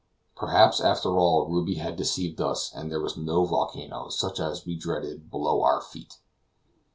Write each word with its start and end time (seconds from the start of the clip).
Perhaps, 0.35 0.81
after 0.81 1.15
all, 1.19 1.45
Ruby 1.45 1.75
had 1.75 1.95
deceived 1.95 2.41
us 2.41 2.73
and 2.73 2.89
there 2.89 2.99
was 2.99 3.15
no 3.15 3.45
volcano, 3.45 4.09
such 4.09 4.39
as 4.39 4.65
we 4.65 4.73
dreaded, 4.75 5.29
below 5.29 5.61
our 5.61 5.79
feet. 5.79 6.17